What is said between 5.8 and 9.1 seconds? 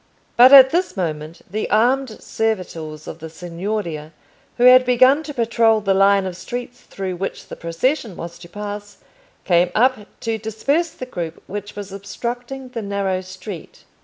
line of streets through which the procession was to pass,